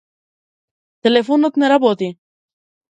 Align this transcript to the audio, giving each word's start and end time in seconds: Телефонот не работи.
Телефонот 1.03 1.53
не 1.61 1.67
работи. 1.75 2.07